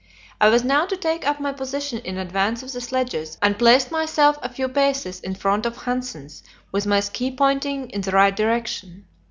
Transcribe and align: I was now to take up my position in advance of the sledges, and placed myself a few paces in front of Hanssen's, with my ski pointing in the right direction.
I 0.41 0.49
was 0.49 0.63
now 0.63 0.87
to 0.87 0.97
take 0.97 1.27
up 1.27 1.39
my 1.39 1.51
position 1.53 1.99
in 1.99 2.17
advance 2.17 2.63
of 2.63 2.71
the 2.73 2.81
sledges, 2.81 3.37
and 3.39 3.59
placed 3.59 3.91
myself 3.91 4.39
a 4.41 4.49
few 4.49 4.67
paces 4.67 5.19
in 5.19 5.35
front 5.35 5.63
of 5.63 5.77
Hanssen's, 5.83 6.41
with 6.71 6.87
my 6.87 6.99
ski 7.01 7.29
pointing 7.29 7.87
in 7.91 8.01
the 8.01 8.09
right 8.09 8.35
direction. 8.35 9.05